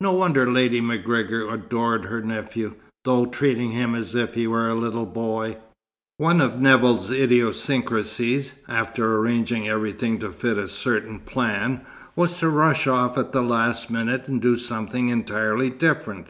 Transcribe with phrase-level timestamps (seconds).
[0.00, 4.74] No wonder Lady MacGregor adored her nephew, though treating him as if he were a
[4.74, 5.58] little boy!
[6.16, 11.84] One of Nevill's idiosyncrasies, after arranging everything to fit a certain plan,
[12.16, 16.28] was to rush off at the last minute and do something entirely different.